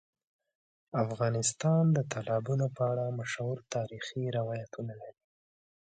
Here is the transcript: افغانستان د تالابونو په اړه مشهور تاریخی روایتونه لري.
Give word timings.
افغانستان 1.03 1.83
د 1.95 1.97
تالابونو 2.11 2.65
په 2.75 2.83
اړه 2.91 3.05
مشهور 3.19 3.57
تاریخی 3.75 4.23
روایتونه 4.37 4.93
لري. 5.01 5.23